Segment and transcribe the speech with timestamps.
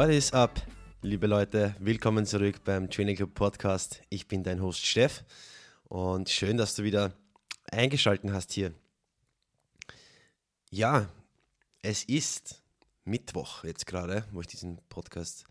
[0.00, 0.62] What is up,
[1.02, 1.76] liebe Leute?
[1.78, 4.00] Willkommen zurück beim Training Club Podcast.
[4.08, 5.22] Ich bin dein Host Steff
[5.90, 7.12] und schön, dass du wieder
[7.70, 8.72] eingeschaltet hast hier.
[10.70, 11.06] Ja,
[11.82, 12.62] es ist
[13.04, 15.44] Mittwoch jetzt gerade, wo ich diesen Podcast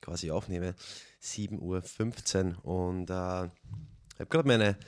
[0.00, 0.76] quasi aufnehme.
[1.20, 4.78] 7.15 Uhr und äh, ich habe gerade meine,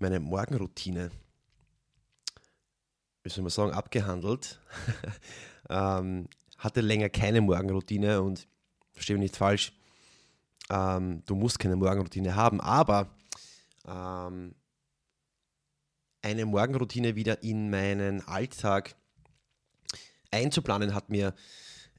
[0.00, 1.12] meine Morgenroutine,
[3.26, 4.58] soll man sagen, abgehandelt.
[5.70, 6.26] ähm,
[6.60, 8.46] hatte länger keine Morgenroutine und
[8.92, 9.72] verstehe mich nicht falsch,
[10.70, 13.10] ähm, du musst keine Morgenroutine haben, aber
[13.86, 14.54] ähm,
[16.22, 18.94] eine Morgenroutine wieder in meinen Alltag
[20.30, 21.34] einzuplanen hat mir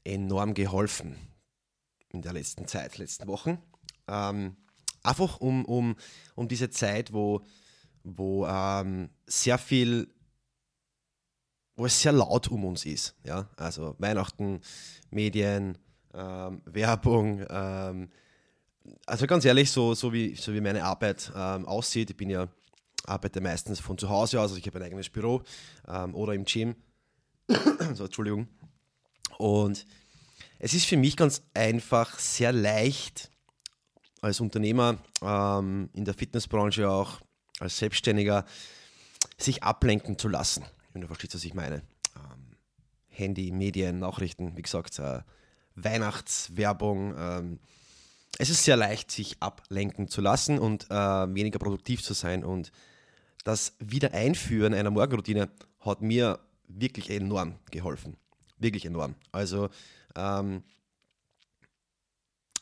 [0.04, 1.16] enorm geholfen
[2.10, 3.58] in der letzten Zeit, letzten Wochen.
[4.06, 4.56] Ähm,
[5.02, 5.96] einfach um, um,
[6.34, 7.44] um diese Zeit, wo,
[8.04, 10.14] wo ähm, sehr viel
[11.76, 13.14] wo es sehr laut um uns ist.
[13.24, 13.48] Ja?
[13.56, 14.60] Also Weihnachten,
[15.10, 15.78] Medien,
[16.14, 17.44] ähm, Werbung.
[17.48, 18.10] Ähm,
[19.06, 22.48] also ganz ehrlich, so, so, wie, so wie meine Arbeit ähm, aussieht, ich bin ja,
[23.06, 25.42] arbeite meistens von zu Hause aus, also ich habe ein eigenes Büro
[25.88, 26.74] ähm, oder im Gym.
[27.94, 28.48] so, Entschuldigung.
[29.38, 29.86] Und
[30.58, 33.30] es ist für mich ganz einfach sehr leicht,
[34.20, 37.20] als Unternehmer ähm, in der Fitnessbranche auch,
[37.58, 38.44] als Selbstständiger,
[39.36, 41.82] sich ablenken zu lassen wenn du verstehst, was ich meine.
[42.16, 42.56] Ähm,
[43.08, 45.20] Handy, Medien, Nachrichten, wie gesagt, äh,
[45.74, 47.14] Weihnachtswerbung.
[47.16, 47.60] Ähm,
[48.38, 52.44] es ist sehr leicht, sich ablenken zu lassen und äh, weniger produktiv zu sein.
[52.44, 52.72] Und
[53.44, 58.16] das Wiedereinführen einer Morgenroutine hat mir wirklich enorm geholfen.
[58.58, 59.16] Wirklich enorm.
[59.32, 59.68] Also
[60.16, 60.62] ähm,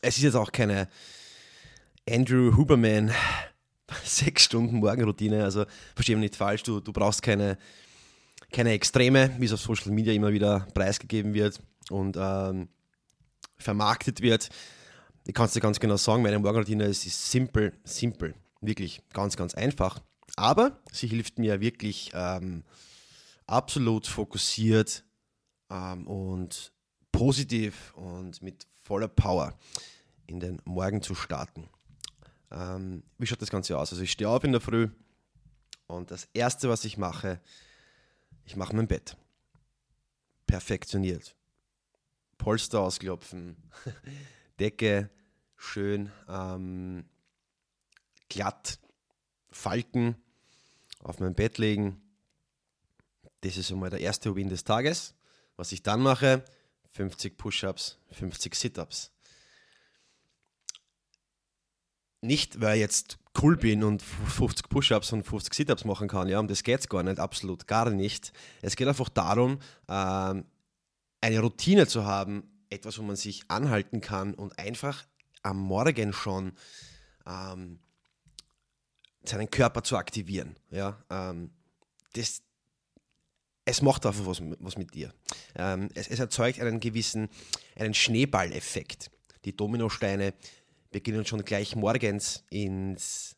[0.01, 0.89] es ist jetzt auch keine
[2.09, 3.13] Andrew Huberman
[4.05, 5.45] sechs Stunden Morgenroutine.
[5.45, 7.59] Also verstehe mich nicht falsch, du, du brauchst keine
[8.51, 12.69] keine Extreme, wie es auf Social Media immer wieder preisgegeben wird und ähm,
[13.59, 14.49] vermarktet wird.
[15.27, 19.37] Ich kann es dir ganz genau sagen, meine Morgenroutine ist, ist simpel, simpel, wirklich ganz,
[19.37, 20.01] ganz einfach.
[20.37, 22.65] Aber sie hilft mir wirklich ähm,
[23.47, 25.05] absolut fokussiert
[25.71, 26.73] ähm, und
[27.13, 29.59] positiv und mit voller Power
[30.27, 31.69] in den Morgen zu starten.
[32.51, 33.93] Ähm, wie schaut das Ganze aus?
[33.93, 34.89] Also ich stehe auf in der Früh
[35.87, 37.41] und das Erste, was ich mache,
[38.45, 39.17] ich mache mein Bett.
[40.47, 41.37] Perfektioniert.
[42.39, 43.57] Polster ausklopfen,
[44.61, 45.11] Decke
[45.57, 47.05] schön ähm,
[48.29, 48.79] glatt
[49.51, 50.17] falten,
[51.01, 52.01] auf mein Bett legen.
[53.43, 55.15] Das ist einmal der erste Win des Tages.
[55.57, 56.45] Was ich dann mache,
[56.93, 59.13] 50 Push-ups, 50 Sit-ups.
[62.23, 66.29] Nicht, weil jetzt cool bin und 50 Push-Ups und 50 Sit-Ups machen kann.
[66.29, 68.33] Ja, um das geht es gar nicht, absolut gar nicht.
[68.63, 69.59] Es geht einfach darum,
[69.89, 70.45] ähm,
[71.21, 75.05] eine Routine zu haben, etwas, wo man sich anhalten kann und einfach
[75.43, 76.53] am Morgen schon
[77.27, 77.79] ähm,
[79.25, 80.57] seinen Körper zu aktivieren.
[80.71, 81.51] Ja, ähm,
[82.15, 82.43] das,
[83.65, 85.13] es macht einfach was, was mit dir.
[85.55, 87.29] Ähm, es, es, erzeugt einen gewissen
[87.77, 89.11] einen Schneeballeffekt.
[89.45, 90.35] Die Dominosteine
[90.91, 93.37] beginnen schon gleich morgens ins,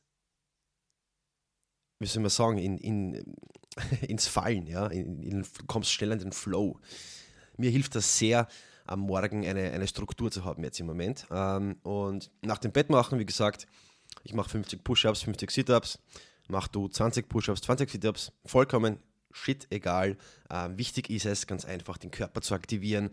[1.99, 3.37] wie soll man sagen, in, in,
[4.09, 6.79] ins Fallen, ja, in, in, kommst schnell in den Flow.
[7.57, 8.49] Mir hilft das sehr,
[8.85, 11.27] am Morgen eine, eine Struktur zu haben jetzt im Moment.
[11.31, 13.67] Ähm, und nach dem Bett machen, wie gesagt,
[14.25, 15.99] ich mache 50 Push-Ups, 50 Sit-Ups,
[16.49, 18.99] mach du 20 Push-Ups, 20 Sit-Ups, vollkommen
[19.33, 20.17] shit egal.
[20.51, 23.11] Ähm, wichtig ist es, ganz einfach den Körper zu aktivieren,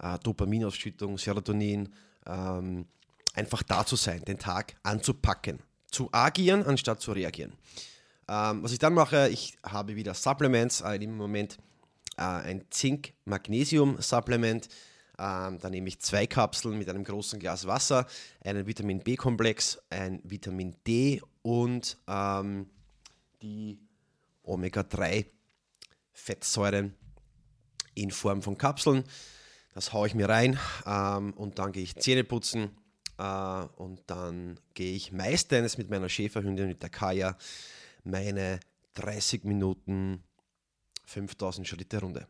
[0.00, 1.94] äh, Dopaminausschüttung, Serotonin,
[2.26, 2.86] ähm,
[3.34, 5.60] einfach da zu sein, den Tag anzupacken,
[5.90, 7.54] zu agieren anstatt zu reagieren.
[8.28, 11.58] Ähm, was ich dann mache, ich habe wieder Supplements, äh, im Moment
[12.16, 14.68] äh, ein Zink-Magnesium-Supplement.
[15.18, 18.06] Ähm, da nehme ich zwei Kapseln mit einem großen Glas Wasser,
[18.44, 22.70] einen Vitamin B-Komplex, ein Vitamin D und ähm,
[23.42, 23.80] die
[24.44, 26.94] Omega-3-Fettsäuren
[27.94, 29.04] in Form von Kapseln.
[29.74, 32.70] Das haue ich mir rein ähm, und dann gehe ich Zähne putzen,
[33.20, 37.36] äh, und dann gehe ich meistens mit meiner Schäferhündin, mit der Kaya,
[38.02, 38.60] meine
[38.94, 40.24] 30 Minuten
[41.04, 42.26] 5000 Schritte Runde.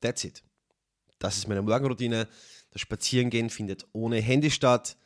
[0.00, 0.42] That's it.
[1.18, 2.28] Das ist meine Morgenroutine.
[2.70, 4.96] Das Spazierengehen findet ohne Handy statt.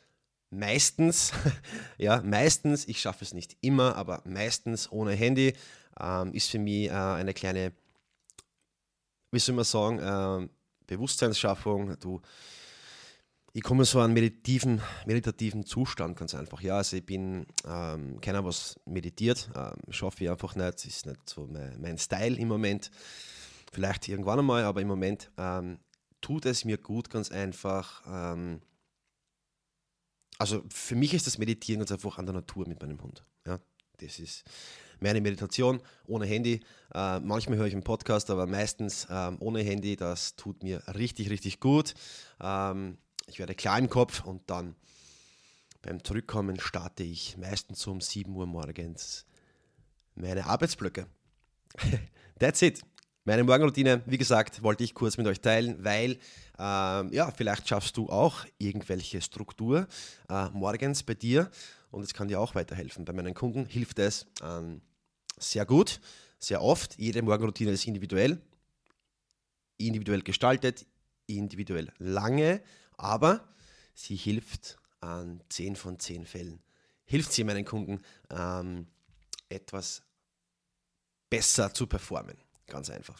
[0.49, 1.33] Meistens,
[1.97, 5.53] ja, meistens, ich schaffe es nicht immer, aber meistens ohne Handy
[5.99, 7.73] ähm, ist für mich äh, eine kleine,
[9.31, 10.47] wie soll man sagen, äh,
[10.87, 11.99] Bewusstseinsschaffung.
[11.99, 12.21] Du
[13.55, 16.59] ich komme so einen meditativen, meditativen Zustand ganz einfach.
[16.59, 21.29] Ja, also ich bin ähm, keiner, was meditiert, ähm, schaffe ich einfach nicht, ist nicht
[21.29, 22.91] so mein, mein, Style im Moment.
[23.71, 25.79] Vielleicht irgendwann einmal, aber im Moment ähm,
[26.19, 28.03] tut es mir gut, ganz einfach.
[28.05, 28.61] Ähm,
[30.37, 33.23] also für mich ist das Meditieren ganz einfach an der Natur mit meinem Hund.
[33.47, 33.61] Ja,
[33.99, 34.43] das ist
[34.99, 36.59] meine Meditation ohne Handy.
[36.93, 39.95] Äh, manchmal höre ich einen Podcast, aber meistens ähm, ohne Handy.
[39.95, 41.93] Das tut mir richtig, richtig gut.
[42.41, 44.75] Ähm, ich werde klar im Kopf und dann
[45.81, 49.25] beim Zurückkommen starte ich meistens um 7 Uhr morgens
[50.15, 51.07] meine Arbeitsblöcke.
[52.39, 52.81] That's it.
[53.23, 56.19] Meine Morgenroutine, wie gesagt, wollte ich kurz mit euch teilen, weil
[56.59, 59.87] ähm, ja, vielleicht schaffst du auch irgendwelche Struktur
[60.29, 61.49] äh, morgens bei dir
[61.89, 63.03] und es kann dir auch weiterhelfen.
[63.03, 64.81] Bei meinen Kunden hilft es ähm,
[65.39, 65.99] sehr gut,
[66.37, 66.99] sehr oft.
[66.99, 68.39] Jede Morgenroutine ist individuell,
[69.77, 70.85] individuell gestaltet,
[71.25, 72.61] individuell lange,
[72.97, 73.47] aber
[73.93, 76.61] sie hilft an 10 von 10 Fällen.
[77.05, 78.01] Hilft sie meinen Kunden
[78.31, 78.87] ähm,
[79.49, 80.01] etwas
[81.29, 82.37] besser zu performen.
[82.67, 83.19] Ganz einfach.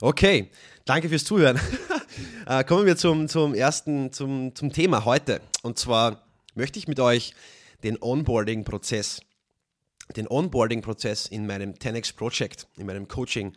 [0.00, 0.50] Okay,
[0.84, 1.60] danke fürs Zuhören.
[2.46, 5.40] äh, kommen wir zum, zum ersten, zum, zum Thema heute.
[5.62, 7.34] Und zwar möchte ich mit euch
[7.82, 9.20] den Onboarding-Prozess,
[10.16, 13.56] den Onboarding-Prozess in meinem 10x Project, in meinem Coaching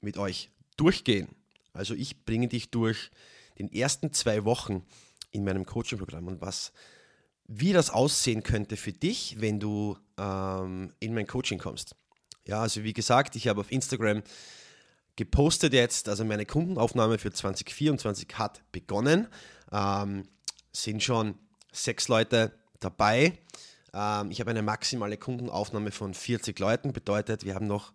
[0.00, 1.28] mit euch durchgehen.
[1.72, 3.10] Also ich bringe dich durch
[3.58, 4.84] den ersten zwei Wochen
[5.30, 6.72] in meinem Coaching-Programm und was,
[7.46, 11.96] wie das aussehen könnte für dich, wenn du ähm, in mein Coaching kommst.
[12.46, 14.22] Ja, also wie gesagt, ich habe auf Instagram
[15.16, 19.28] gepostet jetzt, also meine Kundenaufnahme für 2024 hat begonnen.
[19.72, 20.28] Ähm,
[20.72, 21.38] sind schon
[21.72, 23.38] sechs Leute dabei.
[23.92, 27.92] Ähm, ich habe eine maximale Kundenaufnahme von 40 Leuten, bedeutet, wir haben noch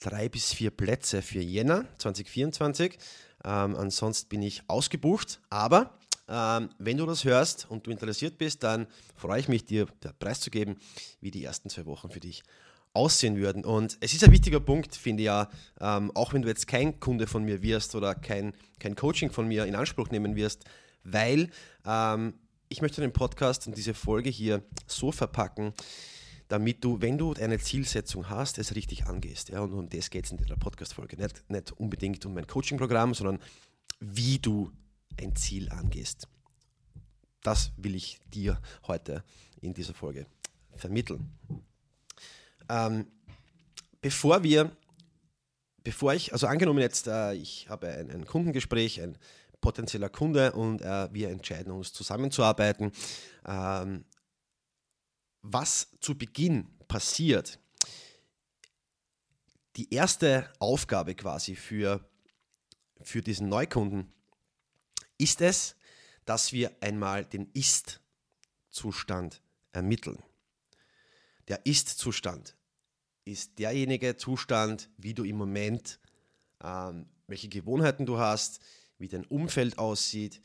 [0.00, 2.98] drei bis vier Plätze für Jänner 2024.
[3.44, 5.98] Ähm, ansonsten bin ich ausgebucht, aber
[6.28, 8.86] ähm, wenn du das hörst und du interessiert bist, dann
[9.16, 9.86] freue ich mich, dir
[10.18, 10.76] preiszugeben,
[11.20, 12.42] wie die ersten zwei Wochen für dich
[12.94, 13.64] aussehen würden.
[13.64, 15.50] Und es ist ein wichtiger Punkt, finde ich ja,
[15.80, 19.46] ähm, auch wenn du jetzt kein Kunde von mir wirst oder kein, kein Coaching von
[19.48, 20.64] mir in Anspruch nehmen wirst,
[21.02, 21.50] weil
[21.84, 22.34] ähm,
[22.68, 25.74] ich möchte den Podcast und diese Folge hier so verpacken,
[26.48, 29.48] damit du, wenn du eine Zielsetzung hast, es richtig angehst.
[29.48, 29.60] Ja?
[29.60, 31.16] Und um das geht es in der Podcast-Folge.
[31.16, 33.40] Nicht, nicht unbedingt um mein Coaching-Programm, sondern
[34.00, 34.70] wie du
[35.20, 36.28] ein Ziel angehst.
[37.42, 39.24] Das will ich dir heute
[39.60, 40.26] in dieser Folge
[40.76, 41.32] vermitteln.
[42.68, 43.06] Ähm,
[44.00, 44.70] bevor wir,
[45.82, 49.18] bevor ich, also angenommen jetzt, äh, ich habe ein, ein, Kundengespräch, ein
[49.60, 52.92] potenzieller Kunde und äh, wir entscheiden uns zusammenzuarbeiten.
[53.46, 54.04] Ähm,
[55.44, 57.58] was zu Beginn passiert,
[59.76, 62.08] die erste Aufgabe quasi für,
[63.02, 64.10] für diesen Neukunden
[65.18, 65.76] ist es,
[66.24, 69.42] dass wir einmal den Ist-Zustand
[69.72, 70.22] ermitteln.
[71.48, 72.56] Der Ist-Zustand
[73.26, 75.98] ist derjenige Zustand, wie du im Moment,
[76.62, 78.60] ähm, welche Gewohnheiten du hast,
[78.96, 80.40] wie dein Umfeld aussieht,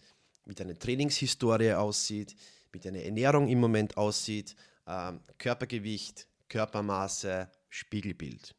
[0.46, 2.36] wie deine Trainingshistorie aussieht,
[2.74, 4.56] wie deine Ernährung im Moment aussieht,
[4.90, 8.56] ähm, Körpergewicht, Körpermaße, Spiegelbild.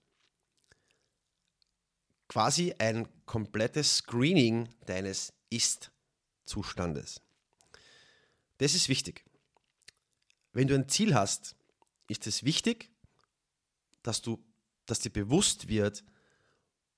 [2.28, 7.20] Quasi ein komplettes Screening deines Ist-Zustandes.
[8.58, 9.24] Das ist wichtig.
[10.52, 11.56] Wenn du ein Ziel hast,
[12.06, 12.90] ist es wichtig,
[14.02, 14.42] dass, du,
[14.86, 16.04] dass dir bewusst wird,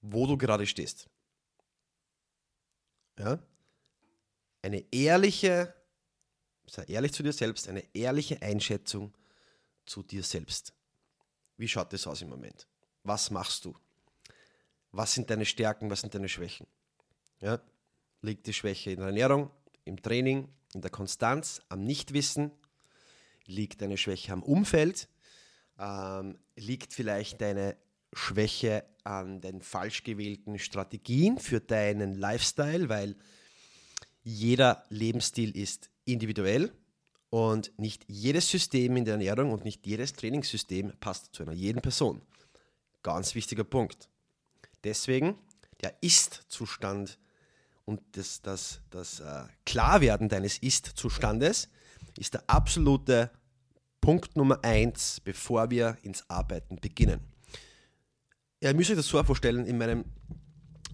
[0.02, 1.09] wo du gerade stehst.
[3.18, 3.38] Ja?
[4.61, 5.75] Eine ehrliche,
[6.66, 9.14] sei ehrlich zu dir selbst, eine ehrliche Einschätzung
[9.86, 10.72] zu dir selbst.
[11.56, 12.66] Wie schaut das aus im Moment?
[13.04, 13.76] Was machst du?
[14.90, 16.66] Was sind deine Stärken, was sind deine Schwächen?
[17.40, 17.60] Ja?
[18.20, 19.50] Liegt die Schwäche in der Ernährung,
[19.84, 22.50] im Training, in der Konstanz, am Nichtwissen?
[23.46, 25.08] Liegt deine Schwäche am Umfeld?
[25.78, 27.76] Ähm, liegt vielleicht deine
[28.12, 33.16] Schwäche an den falsch gewählten Strategien für deinen Lifestyle, weil
[34.22, 36.72] jeder Lebensstil ist individuell
[37.32, 41.80] und nicht jedes System in der Ernährung und nicht jedes Trainingssystem passt zu einer jeden
[41.80, 42.20] Person.
[43.02, 44.10] Ganz wichtiger Punkt.
[44.84, 45.38] Deswegen
[45.80, 47.18] der Ist-Zustand
[47.86, 51.70] und das, das, das äh, Klarwerden deines Ist-Zustandes
[52.18, 53.30] ist der absolute
[54.02, 57.20] Punkt Nummer eins, bevor wir ins Arbeiten beginnen.
[58.60, 60.04] Ihr müsst euch das so vorstellen, in meinem,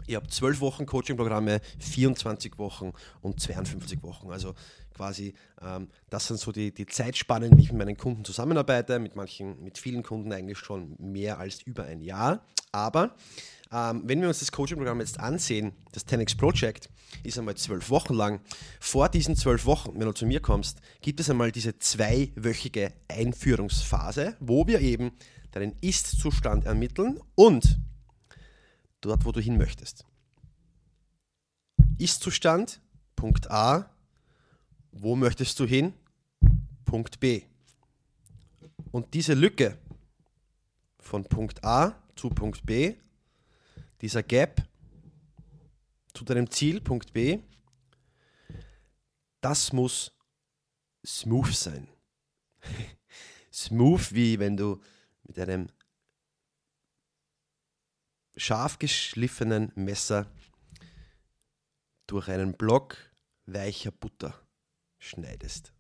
[0.09, 4.31] ich habe zwölf Wochen Coaching-Programme, 24 Wochen und 52 Wochen.
[4.31, 4.55] Also
[4.95, 9.17] quasi, ähm, das sind so die, die Zeitspannen, wie ich mit meinen Kunden zusammenarbeite, mit
[9.17, 12.43] manchen, mit vielen Kunden eigentlich schon mehr als über ein Jahr.
[12.73, 13.15] Aber
[13.71, 16.89] ähm, wenn wir uns das Coaching-Programm jetzt ansehen, das 10x Project
[17.23, 18.41] ist einmal zwölf Wochen lang.
[18.81, 24.37] Vor diesen zwölf Wochen, wenn du zu mir kommst, gibt es einmal diese zweiwöchige Einführungsphase,
[24.41, 25.13] wo wir eben
[25.53, 27.79] deinen Ist-Zustand ermitteln und
[29.01, 30.05] dort, wo du hin möchtest.
[31.99, 32.81] Ist-Zustand,
[33.17, 33.91] Punkt A.
[34.93, 35.93] Wo möchtest du hin?
[36.85, 37.43] Punkt B.
[38.93, 39.79] Und diese Lücke
[41.01, 42.95] von Punkt A zu Punkt B,
[44.01, 44.67] dieser Gap
[46.15, 47.41] zu deinem Ziel, Punkt B,
[49.41, 50.13] das muss
[51.05, 51.89] smooth sein.
[53.53, 54.81] smooth wie wenn du
[55.25, 55.69] mit einem
[58.39, 60.27] scharf geschliffenen Messer
[62.07, 62.97] durch einen Block
[63.47, 64.41] weicher Butter
[64.99, 65.73] schneidest.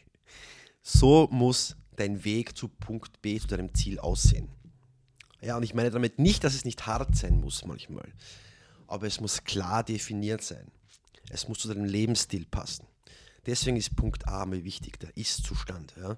[0.82, 4.48] so muss dein Weg zu Punkt B, zu deinem Ziel aussehen.
[5.40, 8.12] Ja, und ich meine damit nicht, dass es nicht hart sein muss manchmal,
[8.86, 10.70] aber es muss klar definiert sein.
[11.30, 12.86] Es muss zu deinem Lebensstil passen.
[13.46, 15.94] Deswegen ist Punkt A mal wichtig, der Ist-Zustand.
[15.96, 16.16] Ja.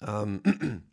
[0.00, 0.42] Ähm,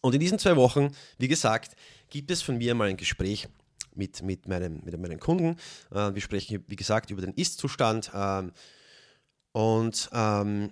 [0.00, 1.76] und in diesen zwei Wochen, wie gesagt,
[2.10, 3.48] gibt es von mir mal ein Gespräch
[3.94, 5.56] mit, mit, meinem, mit meinen Kunden.
[5.90, 8.10] Äh, wir sprechen, wie gesagt, über den Ist-Zustand.
[8.14, 8.52] Ähm,
[9.52, 10.70] und ähm,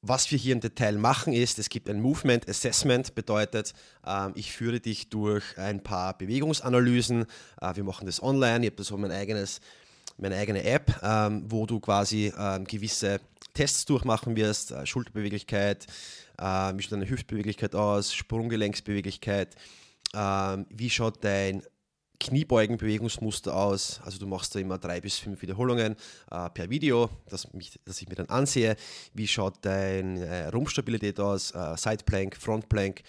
[0.00, 3.72] was wir hier im Detail machen ist, es gibt ein Movement Assessment, bedeutet,
[4.06, 7.26] ähm, ich führe dich durch ein paar Bewegungsanalysen.
[7.60, 9.60] Äh, wir machen das online, ich habe so mein eigenes,
[10.18, 13.20] meine eigene App, ähm, wo du quasi ähm, gewisse
[13.54, 15.86] Tests durchmachen wirst, äh, Schulterbeweglichkeit,
[16.38, 19.54] äh, wie schaut deine Hüftbeweglichkeit aus, Sprunggelenksbeweglichkeit,
[20.12, 21.62] äh, wie schaut dein
[22.20, 24.00] Kniebeugenbewegungsmuster aus.
[24.04, 25.96] Also du machst da immer drei bis fünf Wiederholungen
[26.30, 28.76] äh, per Video, das, mich, das ich mir dann ansehe.
[29.14, 33.00] Wie schaut deine äh, Rumpfstabilität aus, äh, Sideplank, Frontplank.
[33.00, 33.04] Ähm,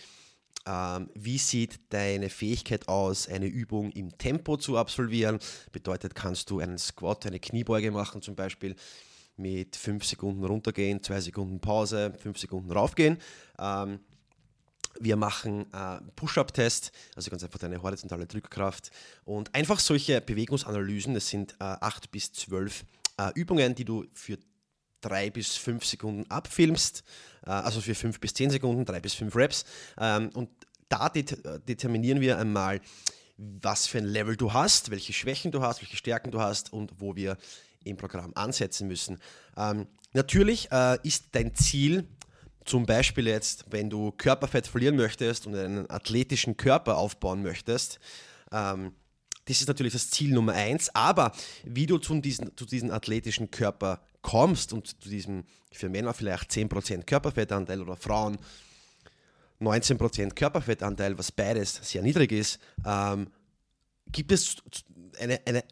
[0.65, 5.39] wie sieht deine Fähigkeit aus, eine Übung im Tempo zu absolvieren?
[5.71, 8.75] Bedeutet, kannst du einen Squat, eine Kniebeuge machen zum Beispiel
[9.39, 13.17] mit fünf Sekunden runtergehen, zwei Sekunden Pause, fünf Sekunden raufgehen.
[13.57, 13.99] Ähm,
[14.99, 18.91] wir machen äh, Push-Up-Test, also ganz einfach deine horizontale Drückkraft
[19.23, 21.13] und einfach solche Bewegungsanalysen.
[21.13, 22.85] Das sind äh, acht bis zwölf
[23.17, 24.37] äh, Übungen, die du für
[25.01, 27.03] drei bis fünf Sekunden abfilmst,
[27.45, 29.65] äh, also für fünf bis zehn Sekunden, drei bis fünf Reps.
[29.99, 30.49] Ähm, und
[30.89, 31.23] da äh,
[31.67, 32.81] determinieren wir einmal,
[33.37, 36.93] was für ein Level du hast, welche Schwächen du hast, welche Stärken du hast und
[36.97, 37.37] wo wir
[37.83, 39.19] im Programm ansetzen müssen.
[39.55, 42.07] Ähm, natürlich äh, ist dein Ziel,
[42.65, 47.99] zum Beispiel jetzt, wenn du Körperfett verlieren möchtest und einen athletischen Körper aufbauen möchtest,
[48.51, 48.93] ähm,
[49.49, 50.93] das ist natürlich das Ziel Nummer eins.
[50.93, 51.31] Aber
[51.63, 56.51] wie du zu diesem, zu diesem athletischen Körper kommst und zu diesem für Männer vielleicht
[56.51, 58.37] 10% Körperfettanteil oder Frauen
[59.59, 63.27] 19% Körperfettanteil, was beides sehr niedrig ist, ähm,
[64.11, 64.57] gibt es
[65.19, 65.63] eine, eine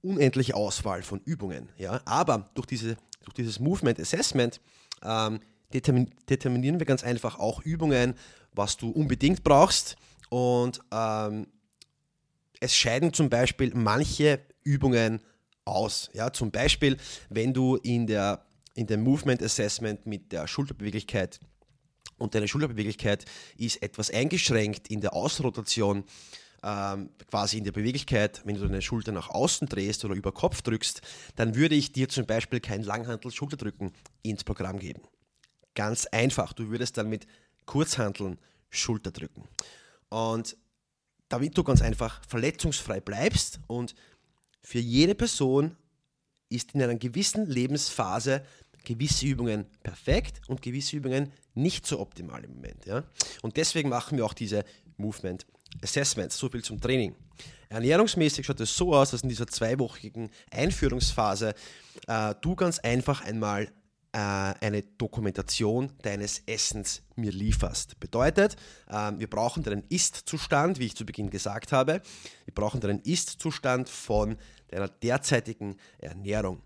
[0.00, 1.68] unendliche Auswahl von Übungen.
[1.76, 2.00] Ja?
[2.06, 4.60] Aber durch, diese, durch dieses Movement Assessment
[5.02, 5.40] ähm,
[5.72, 8.14] determinieren wir ganz einfach auch Übungen,
[8.54, 9.96] was du unbedingt brauchst.
[10.30, 11.46] Und ähm,
[12.60, 15.22] es scheiden zum Beispiel manche Übungen
[15.64, 16.10] aus.
[16.14, 16.96] Ja, zum Beispiel,
[17.28, 21.40] wenn du in, der, in dem Movement Assessment mit der Schulterbeweglichkeit
[22.18, 23.24] und deine Schulterbeweglichkeit
[23.56, 26.04] ist etwas eingeschränkt in der Ausrotation,
[26.62, 30.62] ähm, quasi in der Beweglichkeit, wenn du deine Schulter nach außen drehst oder über Kopf
[30.62, 31.02] drückst,
[31.36, 35.02] dann würde ich dir zum Beispiel kein Langhantel-Schulterdrücken ins Programm geben.
[35.74, 36.52] Ganz einfach.
[36.52, 37.28] Du würdest dann mit
[37.66, 38.38] Kurzhanteln
[38.70, 39.44] Schulter drücken.
[40.08, 40.56] Und
[41.28, 43.94] damit du ganz einfach verletzungsfrei bleibst und
[44.62, 45.76] für jede Person
[46.48, 48.42] ist in einer gewissen Lebensphase
[48.84, 52.86] gewisse Übungen perfekt und gewisse Übungen nicht so optimal im Moment.
[52.86, 53.04] Ja?
[53.42, 54.64] Und deswegen machen wir auch diese
[54.96, 55.46] Movement
[55.82, 56.38] Assessments.
[56.38, 57.14] So viel zum Training.
[57.68, 61.54] Ernährungsmäßig schaut es so aus, dass in dieser zweiwöchigen Einführungsphase
[62.06, 63.70] äh, du ganz einfach einmal
[64.12, 68.00] eine Dokumentation deines Essens mir lieferst.
[68.00, 68.56] Bedeutet,
[68.90, 72.00] ähm, wir brauchen deinen Ist-Zustand, wie ich zu Beginn gesagt habe.
[72.44, 74.36] Wir brauchen deinen Ist-Zustand von
[74.68, 76.62] deiner derzeitigen Ernährung.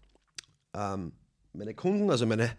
[0.74, 1.12] Ähm,
[1.52, 2.56] meine Kunden, also meine,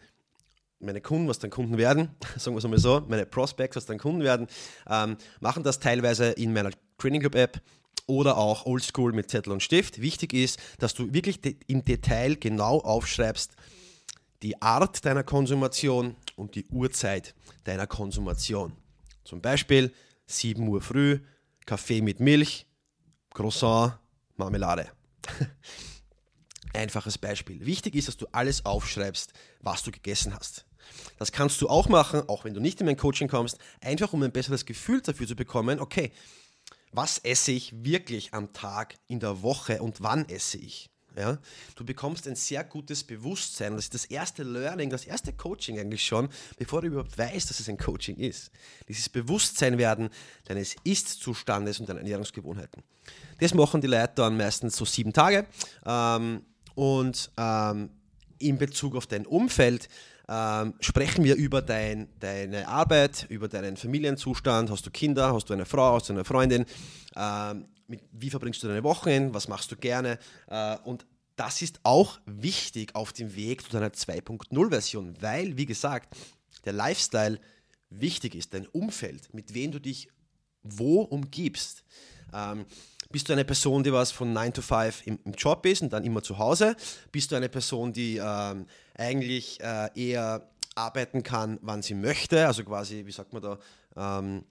[0.80, 3.98] meine Kunden, was dann Kunden werden, sagen wir es mal so, meine Prospects, was dann
[3.98, 4.48] Kunden werden,
[4.90, 7.62] ähm, machen das teilweise in meiner Training Club App
[8.06, 10.02] oder auch Oldschool mit Zettel und Stift.
[10.02, 13.56] Wichtig ist, dass du wirklich im Detail genau aufschreibst,
[14.44, 17.34] die Art deiner Konsumation und die Uhrzeit
[17.64, 18.74] deiner Konsumation.
[19.24, 19.94] Zum Beispiel
[20.28, 21.20] 7 Uhr früh,
[21.66, 22.68] Kaffee mit Milch,
[23.34, 23.98] Croissant,
[24.36, 24.92] Marmelade.
[26.74, 27.66] Einfaches Beispiel.
[27.66, 29.32] Wichtig ist, dass du alles aufschreibst,
[29.62, 30.66] was du gegessen hast.
[31.18, 34.24] Das kannst du auch machen, auch wenn du nicht in mein Coaching kommst, einfach um
[34.24, 36.12] ein besseres Gefühl dafür zu bekommen, okay,
[36.92, 40.93] was esse ich wirklich am Tag, in der Woche und wann esse ich?
[41.16, 41.38] Ja?
[41.76, 43.76] Du bekommst ein sehr gutes Bewusstsein.
[43.76, 47.60] Das ist das erste Learning, das erste Coaching eigentlich schon, bevor du überhaupt weißt, dass
[47.60, 48.52] es ein Coaching ist.
[48.88, 50.10] Dieses Bewusstsein werden
[50.46, 52.84] deines Ist-Zustandes und deiner Ernährungsgewohnheiten.
[53.40, 55.46] Das machen die Leute dann meistens so sieben Tage.
[55.86, 56.44] Ähm,
[56.76, 57.90] und ähm,
[58.40, 59.88] in Bezug auf dein Umfeld
[60.30, 64.70] ähm, sprechen wir über dein, deine Arbeit, über deinen Familienzustand.
[64.70, 66.66] Hast du Kinder, hast du eine Frau, hast du eine Freundin?
[67.16, 69.34] Ähm, mit, wie verbringst du deine Wochen?
[69.34, 70.18] Was machst du gerne?
[70.48, 76.16] Äh, und das ist auch wichtig auf dem Weg zu deiner 2.0-Version, weil, wie gesagt,
[76.66, 77.40] der Lifestyle
[77.90, 80.10] wichtig ist, dein Umfeld, mit wem du dich
[80.64, 81.84] wo umgibst.
[82.34, 82.66] Ähm,
[83.12, 85.94] bist du eine Person, die was von 9 to 5 im, im, Job ist und
[85.94, 86.76] dann immer zu Hause?
[87.12, 92.48] Bist du eine Person, die ähm, eigentlich äh, eher arbeiten kann, wann sie möchte?
[92.48, 93.60] Also quasi, wie sagt man da,
[93.96, 94.46] ähm,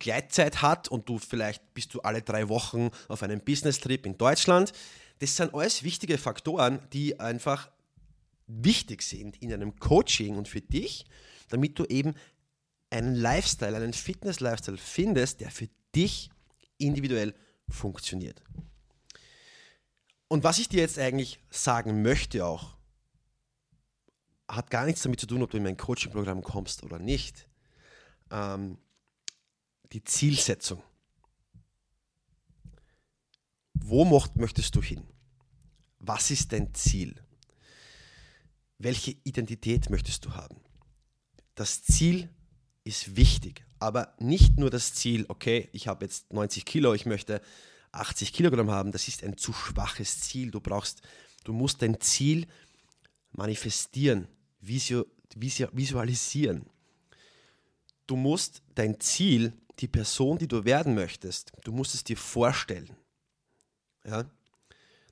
[0.00, 4.72] Gleitzeit hat und du vielleicht bist du alle drei Wochen auf einem Business-Trip in Deutschland.
[5.20, 7.70] Das sind alles wichtige Faktoren, die einfach
[8.48, 11.04] wichtig sind in einem Coaching und für dich,
[11.50, 12.14] damit du eben
[12.90, 16.30] einen Lifestyle, einen Fitness-Lifestyle findest, der für dich
[16.78, 17.34] individuell
[17.68, 18.42] funktioniert.
[20.26, 22.76] Und was ich dir jetzt eigentlich sagen möchte auch,
[24.48, 27.48] hat gar nichts damit zu tun, ob du in mein Coaching-Programm kommst oder nicht.
[28.30, 28.78] Ähm,
[29.92, 30.82] die Zielsetzung.
[33.74, 34.04] Wo
[34.34, 35.02] möchtest du hin?
[35.98, 37.14] Was ist dein Ziel?
[38.78, 40.60] Welche Identität möchtest du haben?
[41.54, 42.30] Das Ziel
[42.84, 47.42] ist wichtig, aber nicht nur das Ziel, okay, ich habe jetzt 90 Kilo, ich möchte
[47.92, 50.50] 80 Kilogramm haben, das ist ein zu schwaches Ziel.
[50.50, 51.02] Du brauchst,
[51.44, 52.46] du musst dein Ziel
[53.32, 54.28] manifestieren,
[54.60, 56.66] visualisieren.
[58.06, 62.96] Du musst dein Ziel die Person, die du werden möchtest, du musst es dir vorstellen.
[64.06, 64.24] Ja?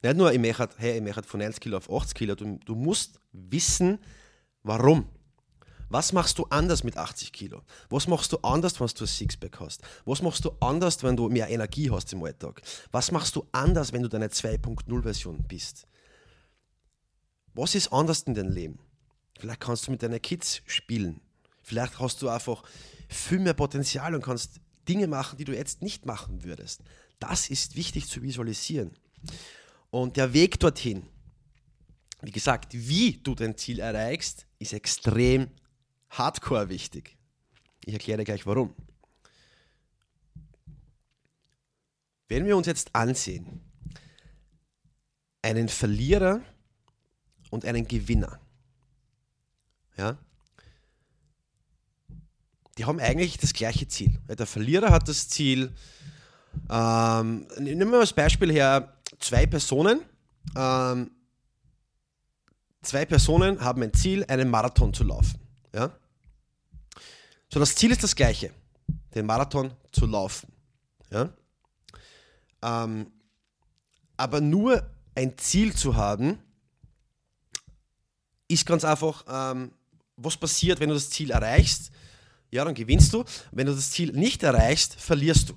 [0.03, 2.75] Nicht nur, ich möchte, hey, ich möchte von 1 Kilo auf 80 Kilo, du, du
[2.75, 3.99] musst wissen,
[4.63, 5.09] warum.
[5.91, 7.63] Was machst du anders mit 80 Kilo?
[7.89, 9.81] Was machst du anders, wenn du ein Sixpack hast?
[10.05, 12.61] Was machst du anders, wenn du mehr Energie hast im Alltag?
[12.93, 15.87] Was machst du anders, wenn du deine 2.0-Version bist?
[17.55, 18.79] Was ist anders in deinem Leben?
[19.39, 21.23] Vielleicht kannst du mit deinen Kids spielen.
[21.63, 22.63] Vielleicht hast du einfach
[23.09, 26.83] viel mehr Potenzial und kannst Dinge machen, die du jetzt nicht machen würdest.
[27.19, 28.97] Das ist wichtig zu visualisieren.
[29.91, 31.07] Und der Weg dorthin,
[32.23, 35.51] wie gesagt, wie du dein Ziel erreichst, ist extrem
[36.11, 37.17] hardcore wichtig.
[37.85, 38.75] Ich erkläre gleich warum.
[42.29, 43.61] Wenn wir uns jetzt ansehen,
[45.41, 46.43] einen Verlierer
[47.51, 48.41] und einen Gewinner,
[49.97, 50.19] ja,
[52.79, 54.21] die haben eigentlich das gleiche Ziel.
[54.29, 55.75] Der Verlierer hat das Ziel,
[56.71, 60.01] ähm, nehmen wir als Beispiel her, zwei Personen,
[60.57, 61.11] ähm,
[62.83, 65.41] zwei Personen haben ein Ziel, einen Marathon zu laufen.
[65.75, 65.91] Ja?
[67.53, 68.53] So, das Ziel ist das gleiche,
[69.15, 70.53] den Marathon zu laufen.
[71.11, 71.31] Ja?
[72.63, 73.11] Ähm,
[74.17, 76.39] aber nur ein Ziel zu haben,
[78.47, 79.73] ist ganz einfach, ähm,
[80.17, 81.91] was passiert, wenn du das Ziel erreichst
[82.51, 83.25] ja, dann gewinnst du.
[83.53, 85.55] Wenn du das Ziel nicht erreichst, verlierst du.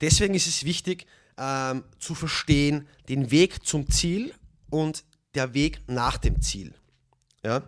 [0.00, 1.06] Deswegen ist es wichtig
[1.38, 4.34] ähm, zu verstehen den Weg zum Ziel
[4.70, 6.74] und der Weg nach dem Ziel.
[7.42, 7.62] Ja?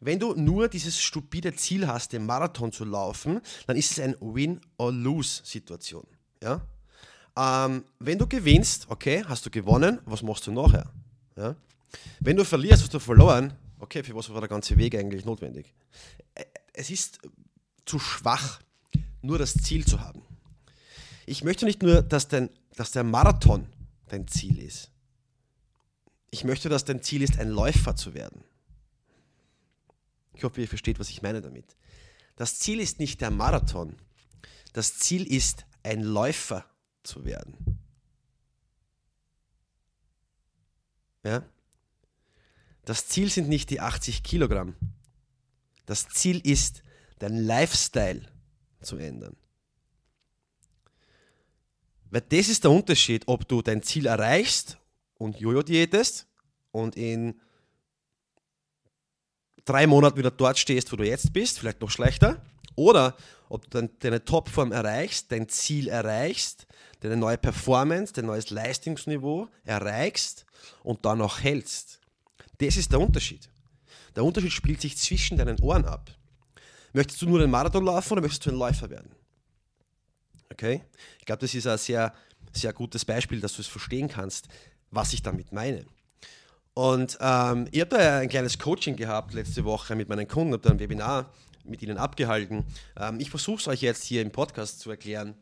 [0.00, 4.16] Wenn du nur dieses stupide Ziel hast, den Marathon zu laufen, dann ist es eine
[4.20, 6.06] Win-or-Lose-Situation.
[6.42, 6.62] Ja?
[7.36, 10.90] Ähm, wenn du gewinnst, okay, hast du gewonnen, was machst du nachher?
[11.36, 11.54] Ja?
[12.20, 15.74] Wenn du verlierst, hast du verloren, okay, für was war der ganze Weg eigentlich notwendig?
[16.72, 17.18] Es ist
[17.90, 18.62] zu schwach,
[19.20, 20.22] nur das Ziel zu haben.
[21.26, 23.66] Ich möchte nicht nur, dass, dein, dass der Marathon
[24.06, 24.92] dein Ziel ist.
[26.30, 28.44] Ich möchte, dass dein Ziel ist, ein Läufer zu werden.
[30.34, 31.76] Ich hoffe, ihr versteht, was ich meine damit.
[32.36, 33.96] Das Ziel ist nicht der Marathon.
[34.72, 36.64] Das Ziel ist, ein Läufer
[37.02, 37.80] zu werden.
[41.24, 41.42] Ja?
[42.84, 44.76] Das Ziel sind nicht die 80 Kilogramm.
[45.86, 46.84] Das Ziel ist,
[47.20, 48.22] deinen Lifestyle
[48.82, 49.36] zu ändern.
[52.10, 54.78] Weil das ist der Unterschied, ob du dein Ziel erreichst
[55.16, 56.26] und Jojo-Diätest
[56.72, 57.40] und in
[59.64, 62.42] drei Monaten wieder dort stehst, wo du jetzt bist, vielleicht noch schlechter,
[62.74, 63.16] oder
[63.48, 66.66] ob du deine Topform erreichst, dein Ziel erreichst,
[67.00, 70.46] deine neue Performance, dein neues Leistungsniveau erreichst
[70.82, 72.00] und dann noch hältst.
[72.58, 73.48] Das ist der Unterschied.
[74.16, 76.10] Der Unterschied spielt sich zwischen deinen Ohren ab.
[76.92, 79.10] Möchtest du nur einen Marathon laufen oder möchtest du ein Läufer werden?
[80.50, 80.82] Okay?
[81.18, 82.12] Ich glaube, das ist ein sehr,
[82.52, 84.48] sehr gutes Beispiel, dass du es verstehen kannst.
[84.90, 85.84] was ich damit meine.
[86.74, 90.62] Und ähm, ich habe da ein kleines Coaching gehabt letzte Woche mit meinen Kunden, habe
[90.62, 91.30] da ein Webinar
[91.64, 92.64] mit ihnen abgehalten.
[92.96, 95.34] Ähm, ich versuche es euch jetzt hier im Podcast zu erklären,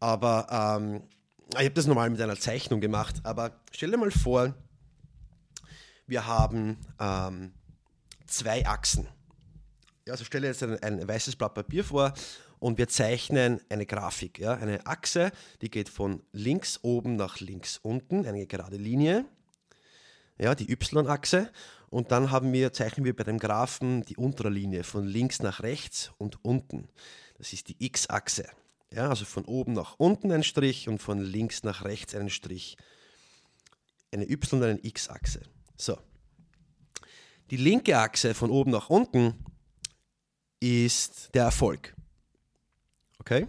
[0.00, 1.02] aber ähm,
[1.50, 3.20] ich habe das normal mit einer Zeichnung gemacht.
[3.24, 4.54] Aber stell dir mal vor,
[6.06, 7.52] wir haben ähm,
[8.26, 9.06] zwei Achsen.
[10.06, 12.12] Ja, also stelle jetzt ein, ein, weißes Blatt Papier vor
[12.58, 14.38] und wir zeichnen eine Grafik.
[14.38, 14.54] Ja?
[14.54, 19.24] Eine Achse, die geht von links oben nach links unten, eine gerade Linie.
[20.38, 21.50] Ja, die Y-Achse.
[21.88, 25.62] Und dann haben wir, zeichnen wir bei dem Graphen die untere Linie von links nach
[25.62, 26.88] rechts und unten.
[27.38, 28.48] Das ist die X-Achse.
[28.92, 32.76] Ja, also von oben nach unten ein Strich und von links nach rechts einen Strich.
[34.12, 35.42] Eine Y- und eine X-Achse.
[35.76, 35.98] So.
[37.50, 39.34] Die linke Achse von oben nach unten
[40.60, 41.94] ist der Erfolg.
[43.18, 43.48] Okay?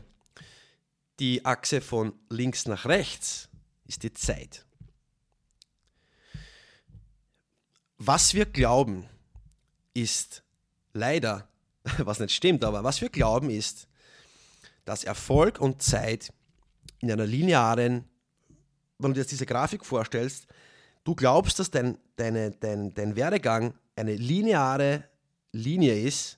[1.20, 3.50] Die Achse von links nach rechts
[3.86, 4.65] ist die Zeit.
[7.98, 9.08] Was wir glauben,
[9.94, 10.44] ist
[10.94, 11.48] leider,
[12.00, 13.88] was nicht stimmt, aber was wir glauben ist,
[14.84, 16.32] dass Erfolg und Zeit
[17.00, 18.06] in einer linearen,
[19.00, 20.48] wenn du dir jetzt diese Grafik vorstellst,
[21.04, 25.04] du glaubst, dass dein, deine, dein, dein Werdegang eine lineare
[25.52, 26.38] Linie ist,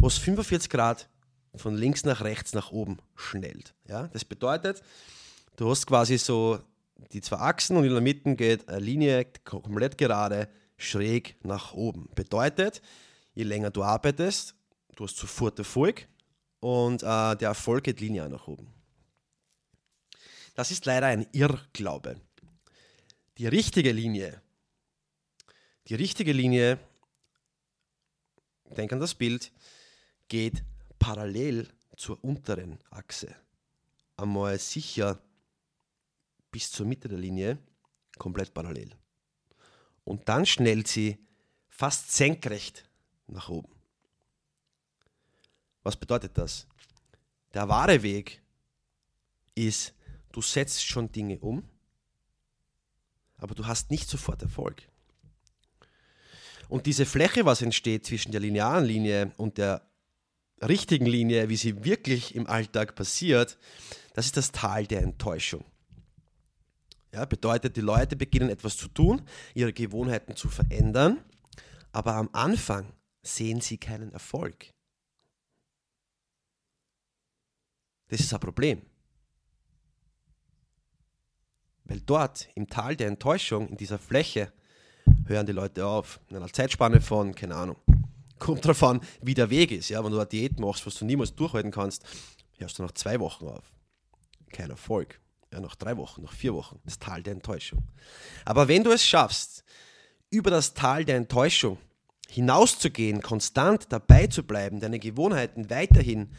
[0.00, 1.08] wo es 45 Grad
[1.54, 3.74] von links nach rechts nach oben schnellt.
[3.86, 4.08] Ja?
[4.08, 4.82] Das bedeutet,
[5.56, 6.58] du hast quasi so
[7.12, 12.08] die zwei Achsen und in der Mitte geht eine Linie komplett gerade schräg nach oben.
[12.14, 12.80] Bedeutet,
[13.34, 14.54] je länger du arbeitest,
[14.96, 16.08] du hast sofort Erfolg
[16.60, 18.72] und äh, der Erfolg geht linear nach oben.
[20.54, 22.20] Das ist leider ein Irrglaube.
[23.36, 24.40] Die richtige Linie,
[25.88, 26.78] die richtige Linie,
[28.76, 29.52] denk an das Bild,
[30.30, 30.64] geht
[30.98, 33.34] parallel zur unteren Achse.
[34.16, 35.20] Einmal sicher
[36.50, 37.58] bis zur Mitte der Linie,
[38.16, 38.94] komplett parallel.
[40.04, 41.18] Und dann schnellt sie
[41.68, 42.88] fast senkrecht
[43.26, 43.72] nach oben.
[45.82, 46.66] Was bedeutet das?
[47.52, 48.40] Der wahre Weg
[49.54, 49.94] ist,
[50.32, 51.68] du setzt schon Dinge um,
[53.38, 54.82] aber du hast nicht sofort Erfolg.
[56.68, 59.89] Und diese Fläche, was entsteht zwischen der linearen Linie und der
[60.68, 63.58] richtigen Linie, wie sie wirklich im Alltag passiert,
[64.14, 65.64] das ist das Tal der Enttäuschung.
[67.12, 69.22] Ja, bedeutet, die Leute beginnen etwas zu tun,
[69.54, 71.24] ihre Gewohnheiten zu verändern,
[71.92, 72.92] aber am Anfang
[73.22, 74.70] sehen sie keinen Erfolg.
[78.08, 78.82] Das ist ein Problem.
[81.84, 84.52] Weil dort im Tal der Enttäuschung, in dieser Fläche,
[85.26, 86.20] hören die Leute auf.
[86.28, 87.76] In einer Zeitspanne von, keine Ahnung,
[88.40, 89.88] kommt darauf an, wie der Weg ist.
[89.90, 90.02] Ja?
[90.02, 92.04] Wenn du eine Diät machst, was du niemals durchhalten kannst,
[92.58, 93.64] hörst du nach zwei Wochen auf.
[94.52, 95.20] Kein Erfolg.
[95.52, 96.80] Ja, nach drei Wochen, nach vier Wochen.
[96.84, 97.82] Das Tal der Enttäuschung.
[98.44, 99.64] Aber wenn du es schaffst,
[100.30, 101.78] über das Tal der Enttäuschung
[102.28, 106.30] hinauszugehen, konstant dabei zu bleiben, deine Gewohnheiten weiterhin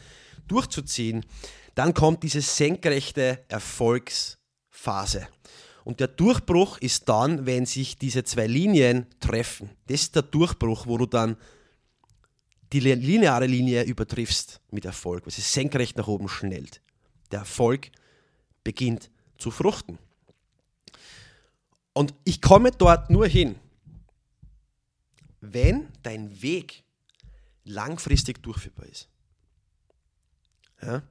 [0.48, 1.26] durchzuziehen,
[1.74, 5.28] dann kommt diese senkrechte Erfolgsphase.
[5.84, 9.70] Und der Durchbruch ist dann, wenn sich diese zwei Linien treffen.
[9.88, 11.36] Das ist der Durchbruch, wo du dann
[12.72, 16.80] die lineare Linie übertriffst mit Erfolg, weil sie senkrecht nach oben schnellt.
[17.30, 17.90] Der Erfolg
[18.64, 19.98] beginnt zu fruchten.
[21.92, 23.56] Und ich komme dort nur hin,
[25.40, 26.84] wenn dein Weg
[27.64, 29.08] langfristig durchführbar ist.
[30.80, 31.02] Ja?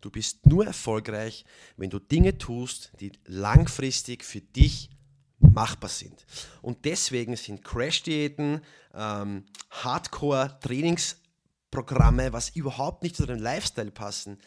[0.00, 1.44] Du bist nur erfolgreich,
[1.76, 4.90] wenn du Dinge tust, die langfristig für dich
[5.38, 6.24] machbar sind.
[6.62, 8.60] Und deswegen sind Crash-Diäten,
[8.94, 14.38] ähm, Hardcore-Trainingsprogramme, was überhaupt nicht zu deinem Lifestyle passen,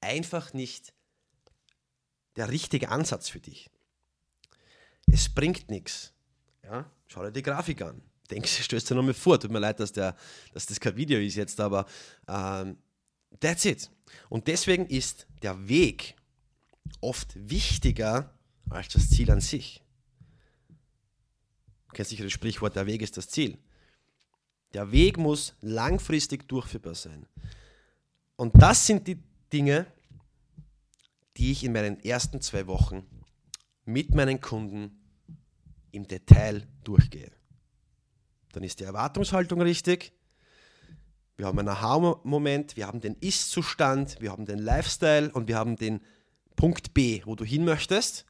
[0.00, 0.92] einfach nicht
[2.36, 3.70] der richtige Ansatz für dich.
[5.06, 6.12] Es bringt nichts.
[6.62, 6.90] Ja?
[7.06, 8.02] Schau dir die Grafik an.
[8.30, 9.38] Denkst du, stößt dir nochmal vor.
[9.38, 10.16] Tut mir leid, dass, der,
[10.52, 11.86] dass das kein Video ist jetzt, aber
[12.26, 12.78] ähm,
[13.40, 13.90] that's it.
[14.28, 16.16] Und deswegen ist der Weg
[17.00, 18.34] oft wichtiger
[18.70, 19.83] als das Ziel an sich.
[21.94, 23.58] Kennst sicher das Sprichwort, der Weg ist das Ziel.
[24.74, 27.26] Der Weg muss langfristig durchführbar sein.
[28.36, 29.86] Und das sind die Dinge,
[31.36, 33.06] die ich in meinen ersten zwei Wochen
[33.84, 35.00] mit meinen Kunden
[35.92, 37.30] im Detail durchgehe.
[38.52, 40.12] Dann ist die Erwartungshaltung richtig,
[41.36, 45.76] wir haben einen Aha-Moment, wir haben den Ist-Zustand, wir haben den Lifestyle und wir haben
[45.76, 46.00] den
[46.54, 48.24] Punkt B, wo du hin möchtest.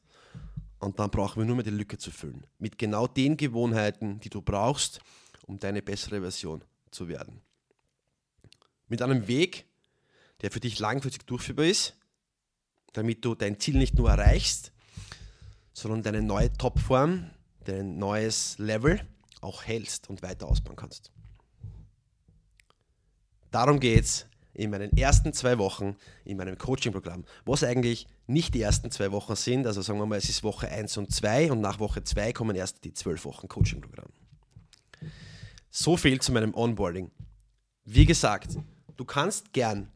[0.84, 2.46] Und dann brauchen wir nur mehr die Lücke zu füllen.
[2.58, 5.00] Mit genau den Gewohnheiten, die du brauchst,
[5.46, 7.40] um deine bessere Version zu werden.
[8.88, 9.64] Mit einem Weg,
[10.42, 11.96] der für dich langfristig durchführbar ist,
[12.92, 14.72] damit du dein Ziel nicht nur erreichst,
[15.72, 17.30] sondern deine neue Topform,
[17.64, 19.00] dein neues Level
[19.40, 21.10] auch hältst und weiter ausbauen kannst.
[23.50, 28.62] Darum geht es in meinen ersten zwei Wochen in meinem Coaching-Programm, was eigentlich nicht die
[28.62, 31.60] ersten zwei Wochen sind, also sagen wir mal, es ist Woche 1 und 2 und
[31.60, 34.08] nach Woche 2 kommen erst die zwölf Wochen Coaching-Programm.
[35.70, 37.10] So viel zu meinem Onboarding.
[37.84, 38.56] Wie gesagt,
[38.96, 39.90] du kannst gern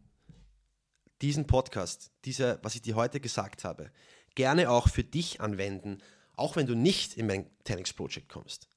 [1.22, 3.90] diesen Podcast, diese, was ich dir heute gesagt habe,
[4.34, 5.98] gerne auch für dich anwenden,
[6.36, 8.68] auch wenn du nicht in mein Tenix Project kommst.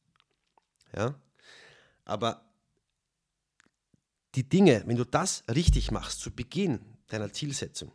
[0.95, 1.15] Ja?
[2.05, 2.50] Aber
[4.35, 7.91] die Dinge, wenn du das richtig machst, zu Beginn deiner Zielsetzung,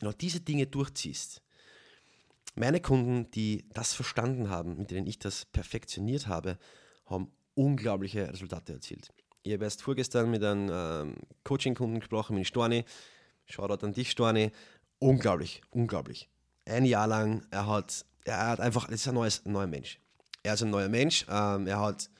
[0.00, 1.42] wenn du diese Dinge durchziehst,
[2.54, 6.58] meine Kunden, die das verstanden haben, mit denen ich das perfektioniert habe,
[7.04, 9.12] haben unglaubliche Resultate erzielt.
[9.42, 12.84] Ich habe erst vorgestern mit einem ähm, Coaching-Kunden gesprochen, mit Storni.
[13.44, 14.50] Shoutout an dich, Storni.
[14.98, 16.28] Unglaublich, unglaublich.
[16.64, 20.00] Ein Jahr lang, er hat, er hat einfach, das ist ein, neues, ein neuer Mensch.
[20.42, 21.26] Er ist ein neuer Mensch.
[21.28, 22.10] Ähm, er hat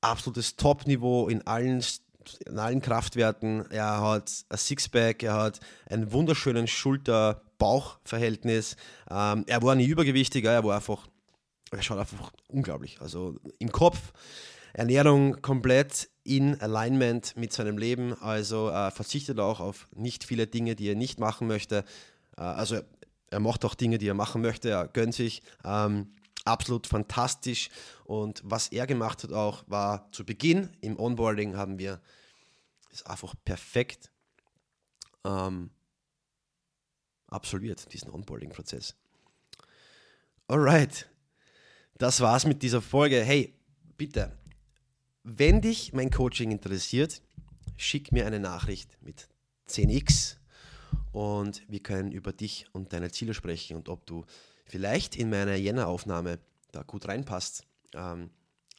[0.00, 1.82] absolutes Top-Niveau in allen
[2.46, 3.70] in allen Kraftwerten.
[3.70, 8.76] Er hat ein Sixpack, er hat einen wunderschönen Schulter-Bauch-Verhältnis.
[9.10, 11.06] Ähm, er war nie übergewichtig, er war einfach,
[11.70, 13.00] er schaut einfach unglaublich.
[13.00, 14.12] Also im Kopf,
[14.72, 20.74] Ernährung komplett in Alignment mit seinem Leben, also äh, verzichtet auch auf nicht viele Dinge,
[20.74, 21.84] die er nicht machen möchte.
[22.36, 22.80] Äh, also
[23.30, 25.42] er macht auch Dinge, die er machen möchte, er gönnt sich.
[25.64, 26.08] Ähm,
[26.44, 27.70] absolut fantastisch.
[28.04, 32.00] Und was er gemacht hat auch, war zu Beginn im Onboarding haben wir
[32.90, 34.10] das einfach perfekt
[35.24, 35.70] ähm,
[37.28, 38.94] absolviert, diesen Onboarding-Prozess.
[40.46, 41.08] Alright,
[41.98, 43.22] das war's mit dieser Folge.
[43.22, 43.54] Hey,
[43.96, 44.36] bitte,
[45.22, 47.22] wenn dich mein Coaching interessiert,
[47.76, 49.28] schick mir eine Nachricht mit
[49.68, 50.36] 10x
[51.12, 54.24] und wir können über dich und deine Ziele sprechen und ob du
[54.64, 56.38] vielleicht in meine Jänner-Aufnahme
[56.72, 57.64] da gut reinpasst.
[57.94, 58.30] Ähm,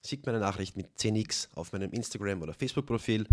[0.06, 3.26] schick mir Nachricht mit 10x auf meinem Instagram- oder Facebook-Profil.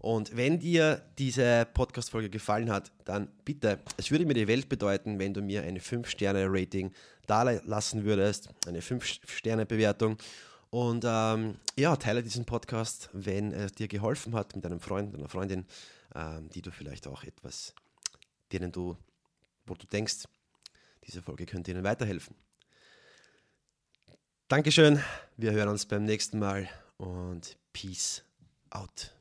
[0.00, 5.18] Und wenn dir diese Podcast-Folge gefallen hat, dann bitte, es würde mir die Welt bedeuten,
[5.18, 6.92] wenn du mir eine 5-Sterne-Rating
[7.26, 10.16] da lassen würdest, eine 5-Sterne-Bewertung.
[10.70, 15.28] Und ähm, ja, teile diesen Podcast, wenn er dir geholfen hat mit einem Freund, einer
[15.28, 15.66] Freundin,
[16.14, 17.74] ähm, die du vielleicht auch etwas,
[18.52, 18.96] denen du,
[19.66, 20.24] wo du denkst,
[21.06, 22.36] diese Folge könnte ihnen weiterhelfen.
[24.48, 25.02] Dankeschön,
[25.36, 28.24] wir hören uns beim nächsten Mal und Peace
[28.70, 29.12] out.